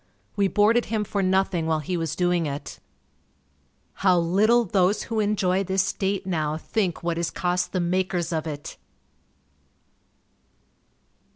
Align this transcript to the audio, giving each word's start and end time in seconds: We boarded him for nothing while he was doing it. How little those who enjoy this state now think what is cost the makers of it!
We 0.35 0.47
boarded 0.47 0.85
him 0.85 1.03
for 1.03 1.21
nothing 1.21 1.67
while 1.67 1.77
he 1.77 1.95
was 1.95 2.15
doing 2.15 2.47
it. 2.47 2.79
How 4.01 4.17
little 4.17 4.65
those 4.65 5.03
who 5.03 5.19
enjoy 5.19 5.63
this 5.63 5.83
state 5.83 6.25
now 6.25 6.57
think 6.57 7.03
what 7.03 7.19
is 7.19 7.29
cost 7.29 7.71
the 7.71 7.79
makers 7.79 8.33
of 8.33 8.47
it! 8.47 8.77